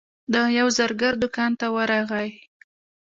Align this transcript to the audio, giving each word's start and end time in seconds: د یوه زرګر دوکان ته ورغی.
د 0.33 0.35
یوه 0.57 0.71
زرګر 0.77 1.13
دوکان 1.23 1.51
ته 1.59 1.65
ورغی. 1.75 2.29